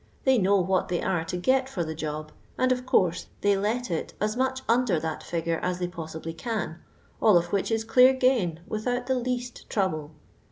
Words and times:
They 0.23 0.39
know 0.39 0.55
what 0.57 0.87
they 0.87 0.99
are 1.03 1.23
to 1.25 1.37
get 1.37 1.69
for 1.69 1.83
the 1.83 1.93
job, 1.93 2.31
and 2.57 2.71
of 2.71 2.87
course 2.87 3.27
they 3.41 3.55
let 3.55 3.91
it 3.91 4.15
as 4.19 4.35
much 4.35 4.61
under 4.67 4.99
that 4.99 5.21
figure 5.21 5.59
as 5.61 5.77
they 5.77 5.87
possibly 5.87 6.33
can, 6.33 6.79
all 7.21 7.37
of 7.37 7.53
which 7.53 7.69
is 7.69 7.83
cle.ir 7.85 8.13
gain 8.13 8.61
without 8.67 9.05
the 9.05 9.13
least 9.13 9.69
trouble. 9.69 10.09